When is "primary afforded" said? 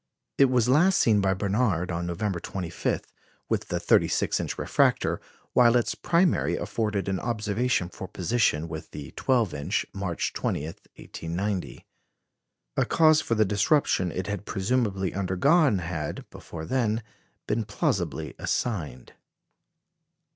5.93-7.07